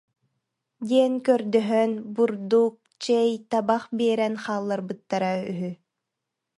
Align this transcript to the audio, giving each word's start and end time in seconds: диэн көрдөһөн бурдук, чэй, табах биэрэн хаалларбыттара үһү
диэн 0.89 1.13
көрдөһөн 1.27 1.91
бурдук, 2.15 2.75
чэй, 3.03 3.29
табах 3.51 3.83
биэрэн 3.97 4.35
хаалларбыттара 4.43 5.31
үһү 5.51 5.71